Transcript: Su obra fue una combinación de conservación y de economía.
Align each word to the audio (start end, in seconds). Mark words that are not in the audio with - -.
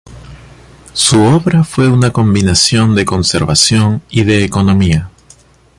Su 0.93 1.21
obra 1.21 1.63
fue 1.63 1.87
una 1.87 2.09
combinación 2.09 2.95
de 2.95 3.05
conservación 3.05 4.01
y 4.09 4.23
de 4.23 4.43
economía. 4.43 5.11